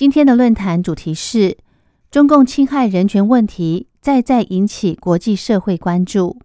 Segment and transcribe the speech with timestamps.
[0.00, 1.58] 今天的论坛主题是
[2.10, 6.38] 中共侵害人权问题再再引起国际社会关注。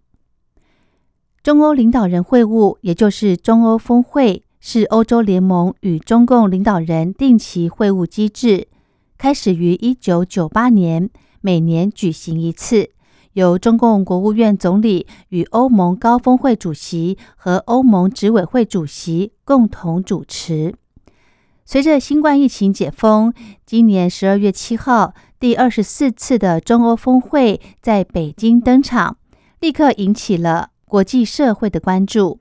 [1.42, 8.68] 中欧领导人会晤，也就是中欧峰会，是欧洲联盟与中共领导人定期会晤机制，
[9.16, 11.08] 开始于一九九八年，
[11.40, 12.90] 每年举行一次。
[13.32, 20.74] 由中共国务院总理与欧盟高峰会主席和欧盟执委会主席共同主持。
[21.68, 23.34] 随着新冠疫情解封，
[23.66, 29.16] 今年十二月七号，第二十四次的中欧峰会在北京登场，
[29.58, 32.38] 立刻引起了国际社会的关注。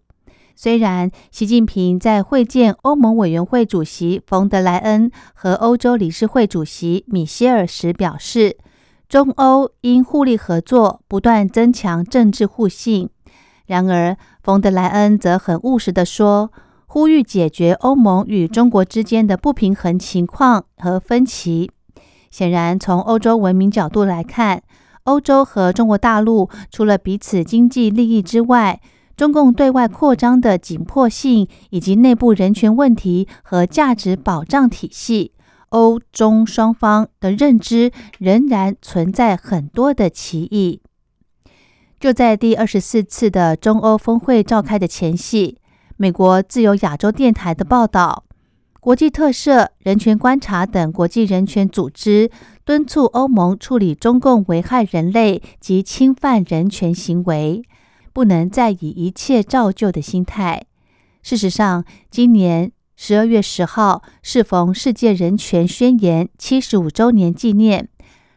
[0.56, 8.56] 虽然习近平在会见欧盟委员会主席冯德莱恩和欧洲理事会主席米歇尔时表示，
[9.10, 13.10] 中欧应互利合作，不断增强政治互信。
[13.66, 16.52] 然而，冯德莱恩则很务实地说，
[16.96, 21.70] 呼吁解决欧盟与中国之间的不平衡情况和分歧。
[22.32, 24.64] 显然，从欧洲文明角度来看，
[25.04, 28.80] 欧洲和中国大陆除了彼此经济利益之外，
[29.18, 35.34] 中共对外扩张的紧迫性以及内部人权问题和价值保障体系。
[35.72, 40.80] 欧中双方的认知仍然存在很多的歧义。
[42.00, 45.58] 就在第二十四次的中欧峰会召开的前夕，
[45.98, 48.26] 美国自由亚洲电台的报道，
[48.80, 52.30] 国际特赦、人权观察等国际人权组织
[52.64, 57.64] 敦促欧盟处理中共危害人类及侵犯人权行为，
[58.12, 60.64] 不能再以一切照旧的心态。
[61.24, 62.72] 事实上，今年。
[62.98, 67.90] 十二月十号适逢世界人权宣言七十五周年纪念，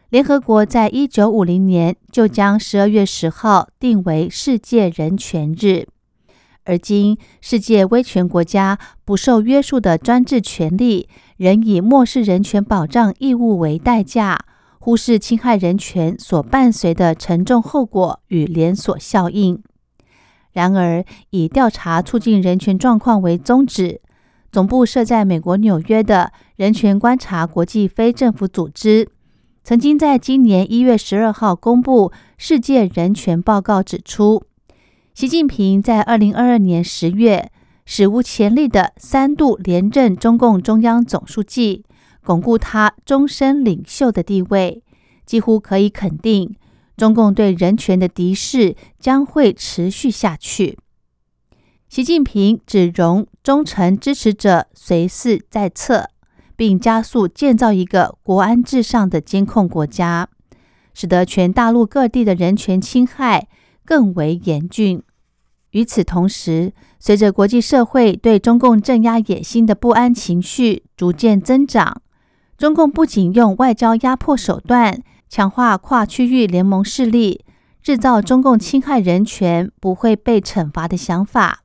[0.09, 5.87] 联合国在一九五零年就将十二月十号定为世界人权日。
[6.69, 11.09] 而今，世界威权国家不受约束的专制权力，
[11.39, 14.39] 仍以漠视人权保障义务为代价，
[14.79, 19.63] 忽视侵害人权所伴随的沉重后果与连锁效应。
[20.53, 24.03] 然而，以调查促进人权状况为宗旨。
[24.53, 29.09] 总部设在美国纽约的人权观察国际非政府组织，
[29.65, 34.43] 曾经在今年一月十二号公布《世界人权报告》，指出，
[35.19, 37.51] 习近平在二零二二年十月
[37.85, 41.85] 史无前例的三度连任中共中央总书记，
[42.25, 44.81] 巩固他终身领袖的地位。
[45.27, 46.55] 几乎可以肯定，
[46.97, 50.79] 中共对人权的敌视将会持续下去。
[51.89, 56.11] 习近平只容忠诚支持者随侍在侧，
[56.55, 60.29] 并加速建造一个国安至上的监控国家，
[60.95, 63.49] 使得全大陆各地的人权侵害
[63.85, 65.03] 更为严峻。
[65.73, 72.01] 与此同时，随着国际社会对中共镇压野心的不安情绪逐渐增长，
[72.57, 77.45] 中共不仅用外交压迫手段强化跨区域联盟势力，
[77.83, 81.65] 制造中共侵害人权不会被惩罚的想法。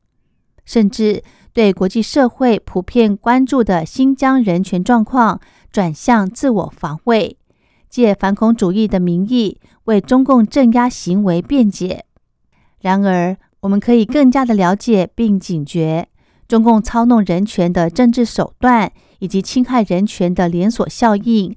[0.65, 7.37] 甚至对国际社会普遍关注的新疆人权状况转向自我防卫，
[7.89, 12.05] 借反恐主义的名义为中共镇压行为辩解。
[12.79, 16.07] 然而，我们可以更加的了解并警觉
[16.47, 21.55] 中共操弄人权的政治手段以及侵害人权的连锁效应。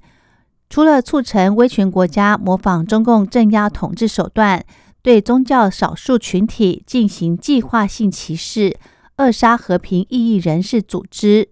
[0.69, 4.63] 除了促成威权国家模仿中共镇压统治手段，
[5.01, 8.77] 对宗教少数群体进行计划性歧视。
[9.17, 11.49] 扼杀和平异议人士组织，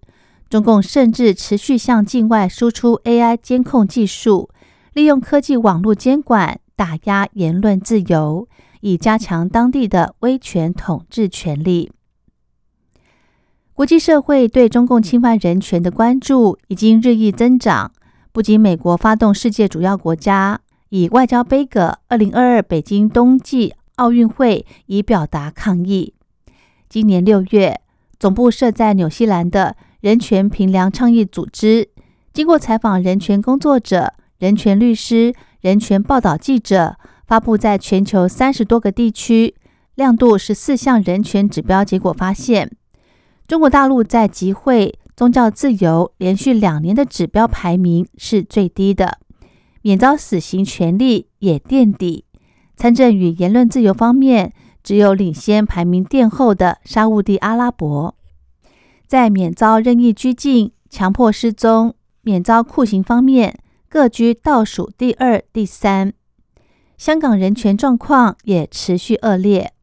[0.49, 4.49] 中共甚至持续向境外输出 AI 监控技术，
[4.93, 8.47] 利用科技网络监管打压言论自由，
[8.81, 11.91] 以加强当地的威权统治权力。
[13.73, 17.91] 国际社会对中共侵犯人权的关注已经日益增长，
[18.31, 26.13] 不仅美国发动世界主要国家以外交杯葛二零二二北京冬季奥运会，以表达抗议。
[26.87, 27.81] 今年六月，
[28.17, 31.89] 总部设在纽西兰的人权平良倡议组织，
[32.31, 39.55] 经过采访人权工作者、人权律师、人权报道记者，发布在全球三十多个地区、
[39.95, 42.71] 亮度十四项人权指标结果，发现
[43.47, 49.19] 中国大陆在集会、宗教自由连续两年的指标排名是最低的，
[49.81, 52.25] 免遭死刑权利也垫底。
[52.75, 58.15] 参政与言论自由方面，只有领先排名垫后的沙地阿拉伯。
[59.07, 63.57] 在免遭任意拘禁、强迫失踪、免遭酷刑方面，
[63.87, 66.13] 各居倒数第二、第三。
[66.97, 69.73] 香港人权状况也持续恶劣。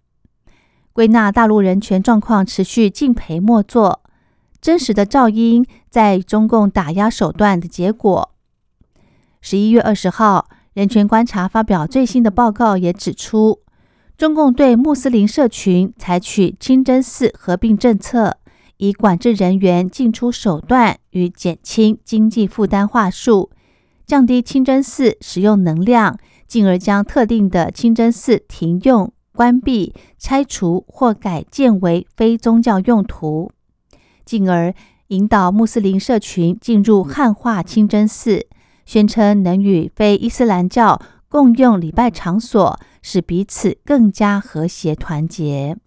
[0.93, 4.03] 归纳大陆人权状况持续敬陪末座，
[4.61, 8.31] 真实的噪音在中共打压手段的结果。
[9.41, 13.61] 十一月二十号，人权观察发表最新的报告，也指出，
[14.17, 18.37] 中共对穆斯林社群采取清真寺合并政策，
[18.77, 23.51] 以管制人员进出手段与减轻经济负担话术，
[24.07, 26.19] 降低清真寺使用能量，
[26.53, 29.11] 进而将特定的清真寺停用。
[29.35, 33.51] 关闭、拆除或改建为非宗教用途，
[34.27, 34.75] 进而
[35.07, 38.47] 引导穆斯林社群进入汉化清真寺，
[38.85, 41.01] 宣称能与非伊斯兰教
[41.31, 45.79] 共用礼拜场所，使彼此更加和谐团结。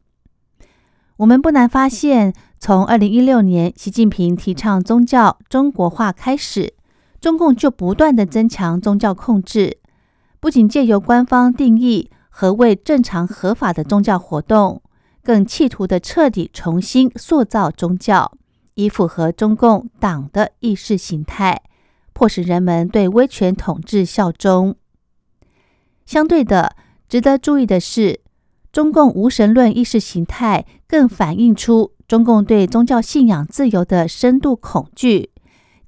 [1.18, 6.74] 我们不难发现，从二零一六年习近平提倡宗教中国化开始，
[7.22, 9.78] 中共就不断的增强宗教控制，
[10.46, 12.12] 不仅借由官方定义。
[12.30, 14.84] 何为正常合法的宗教活动？
[15.24, 18.32] 更企图的彻底重新塑造宗教，
[18.76, 21.64] 以符合中共党的意识形态，
[22.14, 24.76] 迫使人们对威权统治效忠。
[26.06, 26.76] 相对的，
[27.10, 28.20] 值得注意的是，
[28.72, 35.32] 中共无神论意识形态更反映出中共对宗教信仰自由的深度恐惧，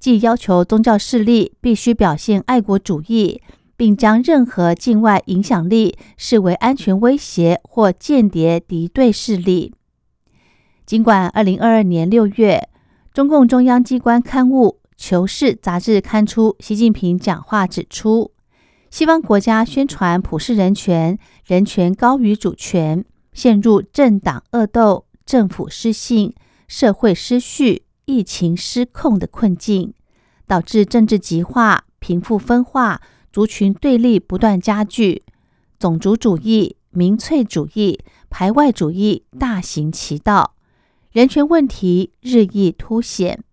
[0.00, 3.40] 即要求宗教势力必须表现爱国主义。
[3.78, 9.72] 并将任何境外影响力视为安全威胁或间谍敌对势力。
[10.84, 12.68] 尽管二零二二年六月，
[13.14, 18.32] 中共中央机关刊物《求是》杂志刊出习近平讲话，指出
[18.90, 21.16] 西方国家宣传普世人权，
[21.46, 26.34] 人权高于主权，陷入政党恶斗、政府失信、
[26.66, 29.94] 社会失序、疫情失控的困境，
[30.48, 33.00] 导致政治极化、贫富分化。
[33.32, 35.22] 族群对立不断加剧，
[35.78, 40.54] 种族主义、民粹主义、排外主义大行其道，
[41.12, 43.44] 人权问题日益凸显。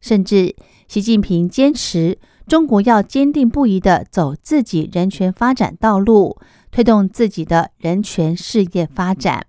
[0.00, 0.56] 甚至
[0.86, 6.38] 习近平坚持中国要坚定不移的走自己人权发展道路，
[6.70, 9.46] 推动自己的人权事业发展。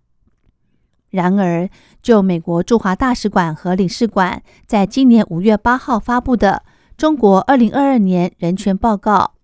[1.10, 1.70] 然而，
[2.04, 6.64] 就美国驻华大使馆和领事馆在今年五月八号发布的。
[7.00, 9.36] 中国二零二二年人权报告，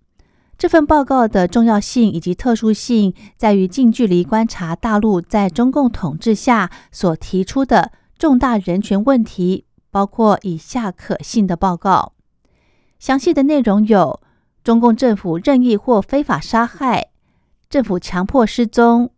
[0.57, 12.12] 这份报告的重要性以及特殊性在于近距离观察大陆在中共统治下所提出的重大人权问题，包括以下可信的报告。
[13.00, 14.19] 详细的内容有：
[14.62, 17.07] 中共政府任意或非法杀害，
[17.69, 19.12] 政府强迫失踪，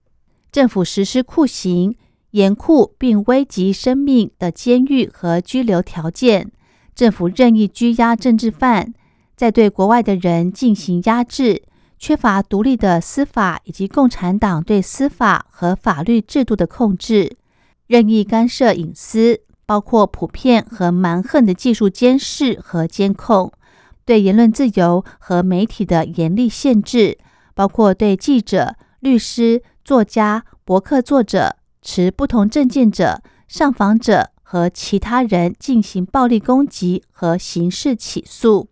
[0.52, 1.96] 政府实施酷刑、
[2.30, 6.52] 严酷并危及生命的监狱和拘留条件。
[6.98, 8.92] 政府任意拘押政治犯，
[9.36, 11.62] 在对国外的人进行压制，
[12.00, 17.38] 缺乏独立的司法以及共产党对司法和法律制度的控制，
[17.86, 23.52] 任意干涉隐私，包括普遍和蛮横的技术监视和监控，
[24.04, 27.20] 对言论自由和媒体的严厉限制，
[27.54, 34.32] 包括对记者、律师、作家、博客作者、持不同政见者、上访者。
[34.50, 38.70] 和其他人进行暴力攻击和刑事起诉，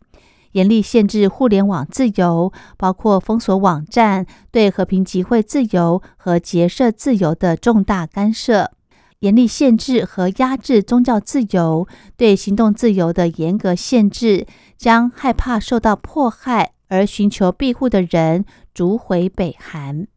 [0.53, 8.71] 严厉限制互联网自由，包括封锁网站，对和平集会自由和结社自由的重大干涉；
[9.19, 20.07] 严厉限制和压制宗教自由，对行动自由的严格限制，将害怕受到迫害而寻求庇护的人逐回北韩。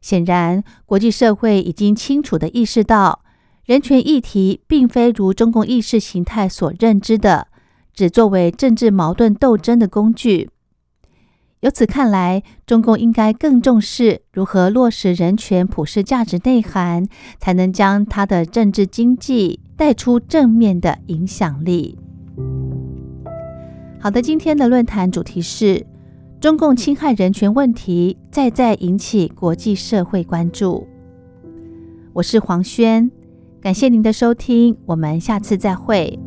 [0.00, 3.20] 显然，国际社会已经清楚地意识到。
[3.68, 7.48] 人权议题并非如中共意识形态所认知的，
[7.92, 10.48] 只作为政治矛盾斗争的工具。
[11.60, 17.06] 由此看来，中共应该更重视如何落实人权普世价值内涵，
[17.38, 21.98] 才能将它的政治经济带出正面的影响力。
[24.00, 25.84] 好的，今天的论坛主题是
[26.40, 30.88] 中共侵害人权问题再再引起国际社会关注。
[32.14, 33.10] 我是黄轩。
[33.60, 36.18] 感谢您的收听，我们下次再会。